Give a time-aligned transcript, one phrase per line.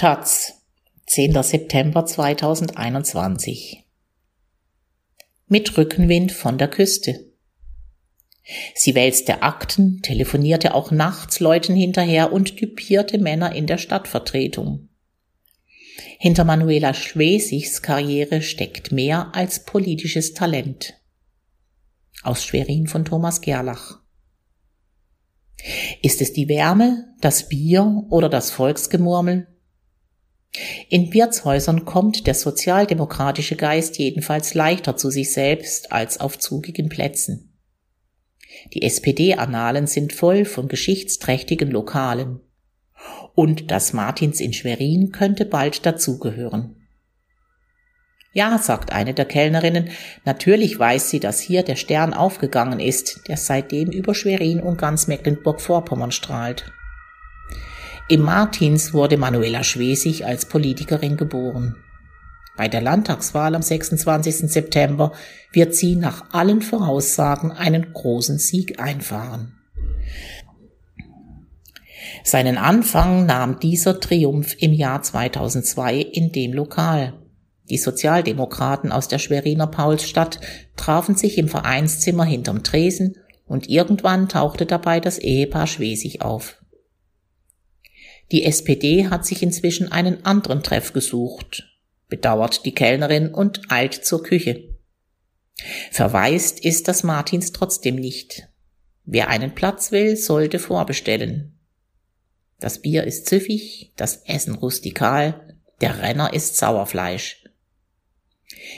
[0.00, 0.54] Taz,
[1.08, 1.42] 10.
[1.42, 3.84] September 2021.
[5.46, 7.34] Mit Rückenwind von der Küste.
[8.74, 14.88] Sie wälzte Akten, telefonierte auch nachts Leuten hinterher und typierte Männer in der Stadtvertretung.
[16.18, 20.94] Hinter Manuela Schwesigs Karriere steckt mehr als politisches Talent.
[22.22, 24.00] Aus Schwerin von Thomas Gerlach.
[26.00, 29.46] Ist es die Wärme, das Bier oder das Volksgemurmel?
[30.88, 37.56] In Wirtshäusern kommt der sozialdemokratische Geist jedenfalls leichter zu sich selbst als auf zugigen Plätzen.
[38.72, 42.40] Die SPD-Annalen sind voll von geschichtsträchtigen Lokalen.
[43.34, 46.76] Und das Martins in Schwerin könnte bald dazugehören.
[48.32, 49.90] Ja, sagt eine der Kellnerinnen,
[50.24, 55.08] natürlich weiß sie, dass hier der Stern aufgegangen ist, der seitdem über Schwerin und ganz
[55.08, 56.72] Mecklenburg-Vorpommern strahlt.
[58.10, 61.76] Im Martins wurde Manuela Schwesig als Politikerin geboren.
[62.56, 64.50] Bei der Landtagswahl am 26.
[64.50, 65.12] September
[65.52, 69.60] wird sie nach allen Voraussagen einen großen Sieg einfahren.
[72.24, 77.12] Seinen Anfang nahm dieser Triumph im Jahr 2002 in dem Lokal.
[77.70, 80.40] Die Sozialdemokraten aus der Schweriner Paulsstadt
[80.74, 83.14] trafen sich im Vereinszimmer hinterm Tresen
[83.46, 86.59] und irgendwann tauchte dabei das Ehepaar Schwesig auf.
[88.32, 91.64] Die SPD hat sich inzwischen einen anderen Treff gesucht,
[92.08, 94.76] bedauert die Kellnerin und eilt zur Küche.
[95.90, 98.48] Verwaist ist das Martins trotzdem nicht.
[99.04, 101.58] Wer einen Platz will, sollte vorbestellen.
[102.60, 107.44] Das Bier ist süffig, das Essen rustikal, der Renner ist Sauerfleisch.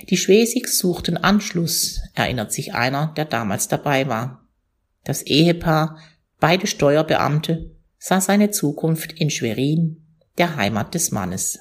[0.09, 4.47] Die Schwesigs suchten Anschluss, erinnert sich einer, der damals dabei war.
[5.05, 5.99] Das Ehepaar,
[6.39, 7.72] beide Steuerbeamte,
[8.05, 10.05] sah seine Zukunft in Schwerin,
[10.37, 11.61] der Heimat des Mannes.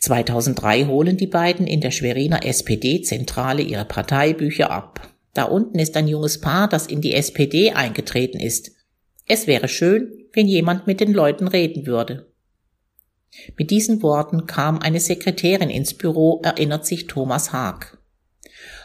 [0.00, 5.14] 2003 holen die beiden in der Schweriner SPD-Zentrale ihre Parteibücher ab.
[5.32, 8.72] Da unten ist ein junges Paar, das in die SPD eingetreten ist.
[9.26, 12.30] Es wäre schön, wenn jemand mit den Leuten reden würde.
[13.56, 17.96] Mit diesen Worten kam eine Sekretärin ins Büro, erinnert sich Thomas Haag.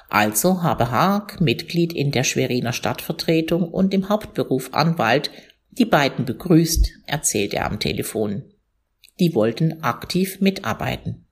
[0.10, 5.30] Also habe Haag, Mitglied in der Schweriner Stadtvertretung und im Hauptberuf Anwalt,
[5.70, 8.44] die beiden begrüßt, erzählt er am Telefon.
[9.20, 11.26] Die wollten aktiv mitarbeiten.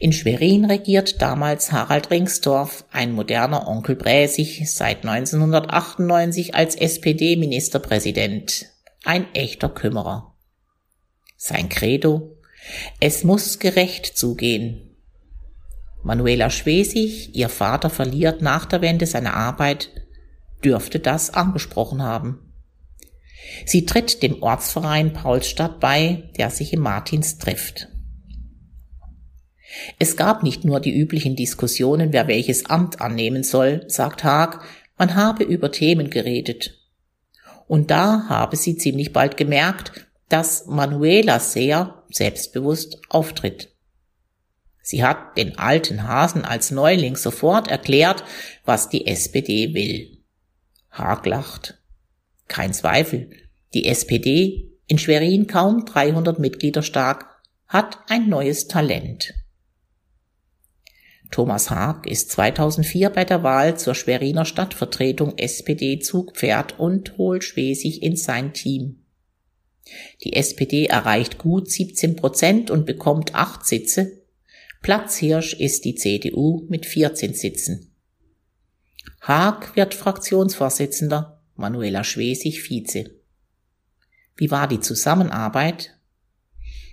[0.00, 8.66] In Schwerin regiert damals Harald Ringsdorf, ein moderner Onkel Bräsig, seit 1998 als SPD-Ministerpräsident.
[9.04, 10.34] Ein echter Kümmerer.
[11.36, 12.36] Sein Credo?
[13.00, 14.93] Es muss gerecht zugehen.
[16.04, 19.90] Manuela Schwesig, ihr Vater verliert nach der Wende seine Arbeit,
[20.62, 22.52] dürfte das angesprochen haben.
[23.64, 27.88] Sie tritt dem Ortsverein Paulsstadt bei, der sich im Martins trifft.
[29.98, 34.62] Es gab nicht nur die üblichen Diskussionen, wer welches Amt annehmen soll, sagt Haag,
[34.98, 36.78] man habe über Themen geredet.
[37.66, 43.73] Und da habe sie ziemlich bald gemerkt, dass Manuela sehr selbstbewusst auftritt.
[44.86, 48.22] Sie hat den alten Hasen als Neuling sofort erklärt,
[48.66, 50.18] was die SPD will.
[50.90, 51.78] Haag lacht.
[52.48, 53.30] Kein Zweifel,
[53.72, 57.24] die SPD, in Schwerin kaum 300 Mitglieder stark,
[57.66, 59.32] hat ein neues Talent.
[61.30, 68.02] Thomas Haag ist 2004 bei der Wahl zur Schweriner Stadtvertretung SPD Zugpferd und holt Schwesig
[68.02, 69.06] in sein Team.
[70.22, 74.23] Die SPD erreicht gut 17 Prozent und bekommt acht Sitze,
[74.84, 77.90] Platzhirsch ist die CDU mit 14 Sitzen.
[79.22, 83.10] Haag wird Fraktionsvorsitzender, Manuela Schwesig Vize.
[84.36, 85.96] Wie war die Zusammenarbeit?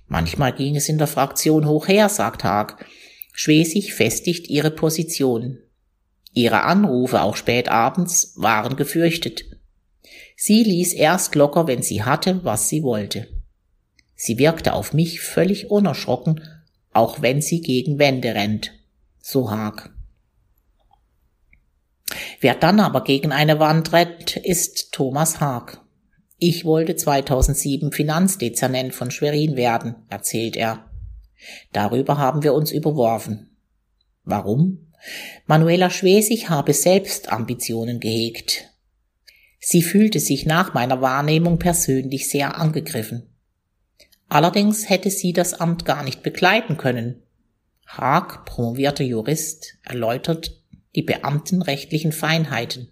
[0.07, 2.85] Manchmal ging es in der Fraktion hoch her, sagt Haag.
[3.33, 5.59] Schwesig festigt ihre Position.
[6.31, 9.43] Ihre Anrufe, auch spät abends, waren gefürchtet.
[10.37, 13.27] Sie ließ erst locker, wenn sie hatte, was sie wollte.
[14.15, 16.39] Sie wirkte auf mich völlig unerschrocken
[16.93, 18.71] auch wenn sie gegen Wände rennt.
[19.19, 19.91] So Haag.
[22.39, 25.81] Wer dann aber gegen eine Wand rennt, ist Thomas Haag.
[26.37, 30.89] Ich wollte 2007 Finanzdezernent von Schwerin werden, erzählt er.
[31.71, 33.55] Darüber haben wir uns überworfen.
[34.23, 34.91] Warum?
[35.45, 38.69] Manuela Schwesig habe selbst Ambitionen gehegt.
[39.59, 43.30] Sie fühlte sich nach meiner Wahrnehmung persönlich sehr angegriffen.
[44.31, 47.21] Allerdings hätte sie das Amt gar nicht begleiten können.
[47.85, 50.57] Haag, promovierter Jurist, erläutert
[50.95, 52.91] die beamtenrechtlichen Feinheiten.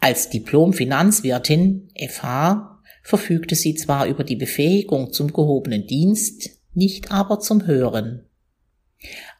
[0.00, 7.68] Als Diplom-Finanzwirtin FH verfügte sie zwar über die Befähigung zum gehobenen Dienst, nicht aber zum
[7.68, 8.24] Hören.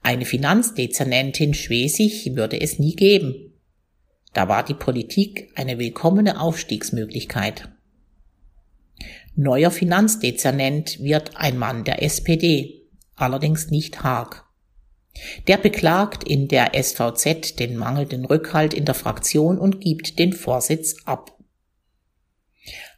[0.04, 3.54] Eine Finanzdezernentin Schwesig würde es nie geben.
[4.34, 7.70] Da war die Politik eine willkommene Aufstiegsmöglichkeit.
[9.36, 14.44] Neuer Finanzdezernent wird ein Mann der SPD, allerdings nicht Haag.
[15.46, 20.96] Der beklagt in der SVZ den mangelnden Rückhalt in der Fraktion und gibt den Vorsitz
[21.04, 21.36] ab.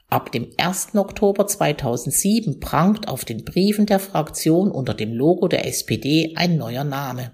[0.08, 0.94] Ab dem 1.
[0.94, 6.84] Oktober 2007 prangt auf den Briefen der Fraktion unter dem Logo der SPD ein neuer
[6.84, 7.32] Name.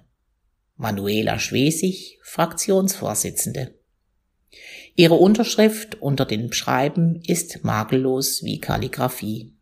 [0.77, 3.78] Manuela Schwesig, Fraktionsvorsitzende.
[4.99, 9.53] Ihre Unterschrift unter dem Schreiben ist makellos wie Kalligraphie.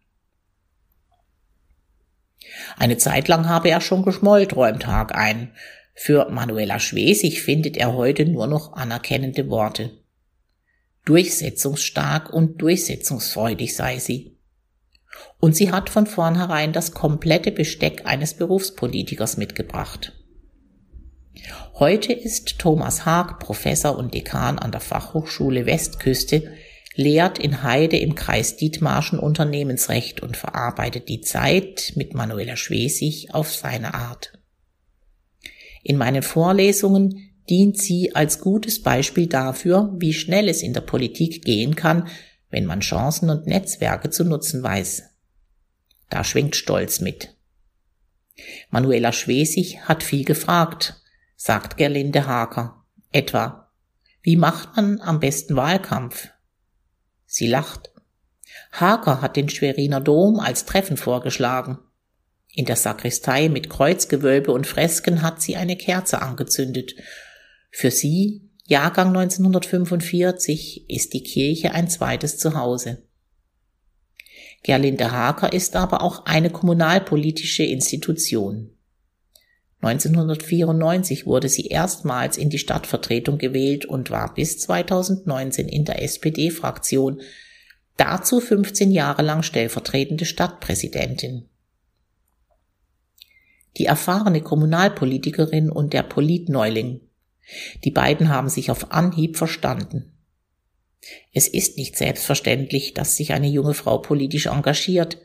[2.76, 5.52] Eine Zeit lang habe er schon geschmollt, räumt Haag ein.
[5.94, 9.92] Für Manuela Schwesig findet er heute nur noch anerkennende Worte.
[11.06, 14.40] Durchsetzungsstark und durchsetzungsfreudig sei sie.
[15.40, 20.14] Und sie hat von vornherein das komplette Besteck eines Berufspolitikers mitgebracht.
[21.76, 26.54] Heute ist Thomas Haag Professor und Dekan an der Fachhochschule Westküste,
[26.96, 33.54] lehrt in Heide im Kreis Dietmarschen Unternehmensrecht und verarbeitet die Zeit mit Manuela Schwesig auf
[33.54, 34.34] seine Art.
[35.84, 41.46] In meinen Vorlesungen dient sie als gutes Beispiel dafür, wie schnell es in der Politik
[41.46, 42.08] gehen kann,
[42.50, 45.04] wenn man Chancen und Netzwerke zu nutzen weiß.
[46.10, 47.36] Da schwingt Stolz mit.
[48.70, 51.02] Manuela Schwesig hat viel gefragt,
[51.38, 52.84] sagt Gerlinde Haker.
[53.14, 53.72] Etwa,
[54.22, 56.28] wie macht man am besten Wahlkampf?
[57.26, 57.92] Sie lacht.
[58.74, 61.78] Haker hat den Schweriner Dom als Treffen vorgeschlagen.
[62.50, 66.96] In der Sakristei mit Kreuzgewölbe und Fresken hat sie eine Kerze angezündet
[67.70, 73.04] für sie, Jahrgang 1945, ist die Kirche ein zweites Zuhause.
[74.64, 78.77] Gerlinde Haker ist aber auch eine kommunalpolitische Institution.
[79.88, 87.22] 1994 wurde sie erstmals in die Stadtvertretung gewählt und war bis 2019 in der SPD-Fraktion,
[87.96, 91.50] dazu 15 Jahre lang stellvertretende Stadtpräsidentin.
[93.78, 97.02] Die erfahrene Kommunalpolitikerin und der Politneuling
[97.84, 100.14] die beiden haben sich auf Anhieb verstanden.
[101.34, 105.18] Es ist nicht selbstverständlich, dass sich eine junge Frau politisch engagiert.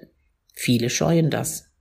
[0.54, 1.71] Viele scheuen das.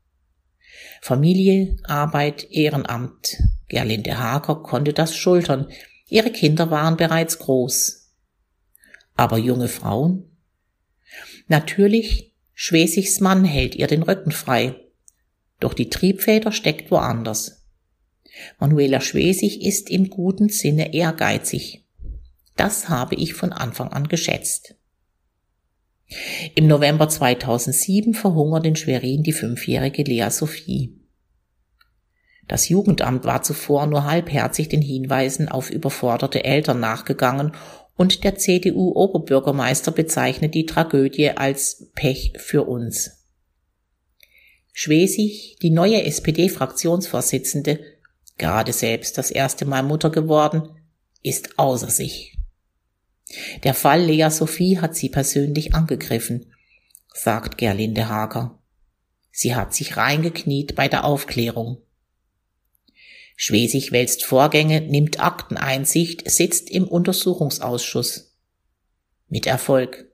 [1.02, 3.38] Familie, Arbeit, Ehrenamt.
[3.68, 5.68] Gerlinde Hager konnte das schultern.
[6.08, 8.12] Ihre Kinder waren bereits groß.
[9.16, 10.38] Aber junge Frauen?
[11.48, 14.76] Natürlich, Schwesigs Mann hält ihr den Rücken frei.
[15.60, 17.66] Doch die Triebfeder steckt woanders.
[18.60, 21.86] Manuela Schwesig ist im guten Sinne ehrgeizig.
[22.56, 24.76] Das habe ich von Anfang an geschätzt.
[26.56, 30.98] Im November 2007 verhungert in Schwerin die fünfjährige Lea Sophie.
[32.48, 37.54] Das Jugendamt war zuvor nur halbherzig den Hinweisen auf überforderte Eltern nachgegangen
[37.96, 43.26] und der CDU-Oberbürgermeister bezeichnet die Tragödie als Pech für uns.
[44.74, 47.80] Schwesig, die neue SPD-Fraktionsvorsitzende,
[48.38, 50.64] gerade selbst das erste Mal Mutter geworden,
[51.24, 52.38] ist außer sich.
[53.64, 56.54] Der Fall Lea Sophie hat sie persönlich angegriffen,
[57.14, 58.60] sagt Gerlinde Hager.
[59.32, 61.82] Sie hat sich reingekniet bei der Aufklärung.
[63.36, 68.38] Schwesig wälzt Vorgänge, nimmt Akteneinsicht, sitzt im Untersuchungsausschuss.
[69.30, 70.12] Mit Erfolg.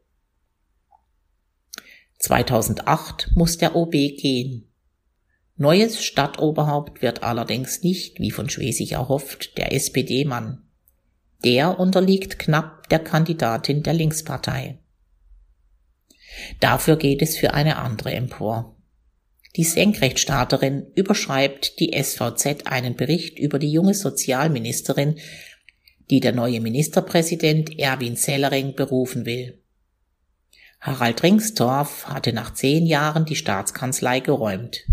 [2.19, 4.71] 2008 muss der OB gehen.
[5.55, 10.66] Neues Stadtoberhaupt wird allerdings nicht, wie von Schwesig erhofft, der SPD-Mann.
[11.44, 14.79] Der unterliegt knapp der Kandidatin der Linkspartei.
[16.60, 18.75] Dafür geht es für eine andere empor.
[19.56, 25.17] Die Senkrechtstarterin überschreibt die SVZ einen Bericht über die junge Sozialministerin,
[26.10, 29.60] die der neue Ministerpräsident Erwin Sellering berufen will.
[30.79, 34.86] Harald Ringstorff hatte nach zehn Jahren die Staatskanzlei geräumt.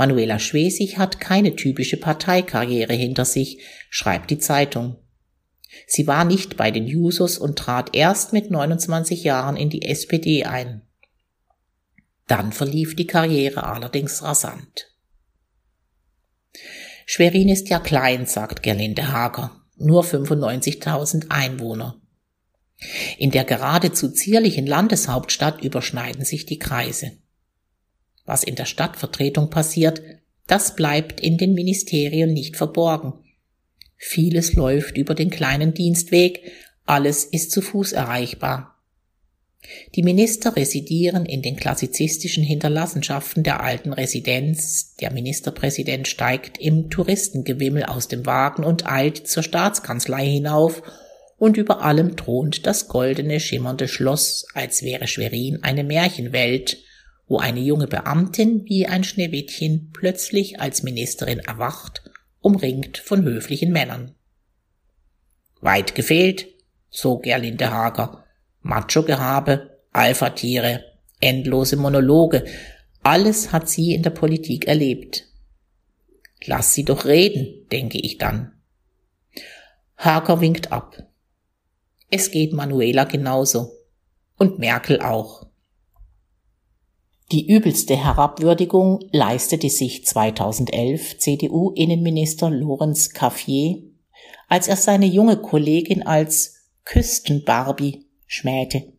[0.00, 4.96] Manuela Schwesig hat keine typische Parteikarriere hinter sich, schreibt die Zeitung.
[5.86, 10.44] Sie war nicht bei den Jusos und trat erst mit 29 Jahren in die SPD
[10.44, 10.80] ein.
[12.26, 14.90] Dann verlief die Karriere allerdings rasant.
[17.04, 22.00] Schwerin ist ja klein, sagt Gerlinde Hager, nur 95.000 Einwohner.
[23.18, 27.18] In der geradezu zierlichen Landeshauptstadt überschneiden sich die Kreise.
[28.30, 30.02] Was in der Stadtvertretung passiert,
[30.46, 33.14] das bleibt in den Ministerien nicht verborgen.
[33.96, 36.52] Vieles läuft über den kleinen Dienstweg,
[36.86, 38.76] alles ist zu Fuß erreichbar.
[39.96, 47.82] Die Minister residieren in den klassizistischen Hinterlassenschaften der alten Residenz, der Ministerpräsident steigt im Touristengewimmel
[47.82, 50.84] aus dem Wagen und eilt zur Staatskanzlei hinauf,
[51.36, 56.78] und über allem thront das goldene, schimmernde Schloss, als wäre Schwerin eine Märchenwelt,
[57.30, 62.02] wo eine junge Beamtin wie ein Schneewittchen plötzlich als Ministerin erwacht,
[62.40, 64.16] umringt von höflichen Männern.
[65.60, 66.48] Weit gefehlt,
[66.90, 68.24] zog Gerlinde Hager,
[68.62, 70.84] Macho-Gehabe, Alpha-Tiere,
[71.20, 72.44] endlose Monologe,
[73.04, 75.28] alles hat sie in der Politik erlebt.
[76.46, 78.54] Lass sie doch reden, denke ich dann.
[79.96, 81.00] Hager winkt ab.
[82.10, 83.70] Es geht Manuela genauso.
[84.36, 85.49] Und Merkel auch.
[87.32, 93.76] Die übelste Herabwürdigung leistete sich 2011 CDU-Innenminister Lorenz Caffier,
[94.48, 98.92] als er seine junge Kollegin als Küstenbarbie schmähte.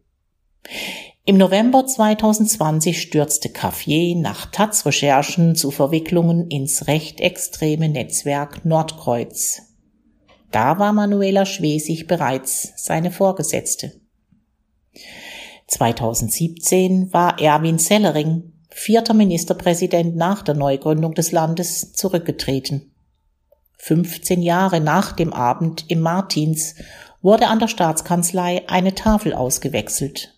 [1.25, 9.61] Im November 2020 stürzte Caffier nach Taz-Recherchen zu Verwicklungen ins rechtsextreme Netzwerk Nordkreuz.
[10.51, 13.99] Da war Manuela Schwesig bereits seine Vorgesetzte.
[15.71, 22.91] 2017 war Erwin Sellering, vierter Ministerpräsident nach der Neugründung des Landes, zurückgetreten.
[23.77, 26.75] 15 Jahre nach dem Abend im Martins
[27.21, 30.37] wurde an der Staatskanzlei eine Tafel ausgewechselt.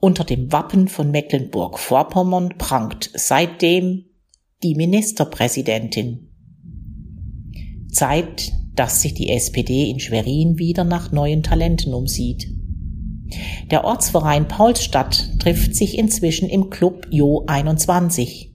[0.00, 4.06] Unter dem Wappen von Mecklenburg-Vorpommern prangt seitdem
[4.64, 6.32] die Ministerpräsidentin.
[7.92, 12.55] Zeit, dass sich die SPD in Schwerin wieder nach neuen Talenten umsieht.
[13.70, 18.54] Der Ortsverein Paulsstadt trifft sich inzwischen im Club Jo 21.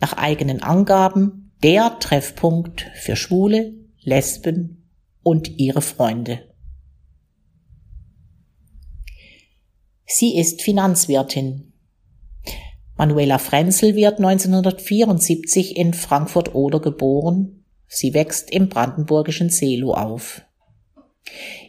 [0.00, 4.90] Nach eigenen Angaben der Treffpunkt für Schwule, Lesben
[5.22, 6.40] und ihre Freunde.
[10.06, 11.72] Sie ist Finanzwirtin.
[12.96, 17.64] Manuela Frenzel wird 1974 in Frankfurt-Oder geboren.
[17.86, 20.42] Sie wächst im brandenburgischen Seelow auf.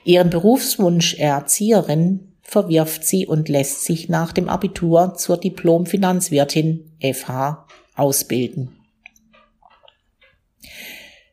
[0.03, 8.75] Ihren Berufswunsch Erzieherin verwirft sie und lässt sich nach dem Abitur zur Diplom-Finanzwirtin FH ausbilden.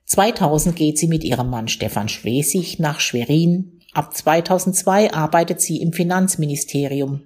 [0.04, 3.80] 2000 geht sie mit ihrem Mann Stefan Schwesig nach Schwerin.
[3.92, 7.22] Ab 2002 arbeitet sie im Finanzministerium.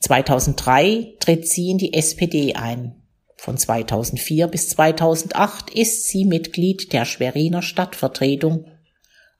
[0.00, 2.96] 2003 tritt sie in die SPD ein.
[3.36, 8.66] Von 2004 bis 2008 ist sie Mitglied der Schweriner Stadtvertretung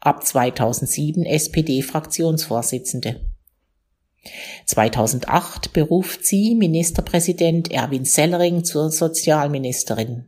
[0.00, 3.20] ab 2007 SPD-Fraktionsvorsitzende.
[4.66, 10.26] 2008 beruft sie Ministerpräsident Erwin Sellering zur Sozialministerin.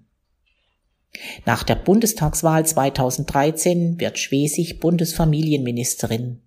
[1.44, 6.40] Nach der Bundestagswahl 2013 wird Schwesig Bundesfamilienministerin.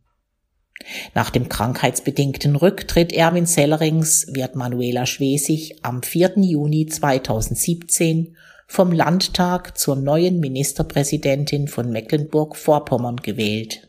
[1.13, 6.33] Nach dem krankheitsbedingten Rücktritt Erwin Sellerings wird Manuela Schwesig am 4.
[6.37, 8.35] Juni 2017
[8.67, 13.87] vom Landtag zur neuen Ministerpräsidentin von Mecklenburg-Vorpommern gewählt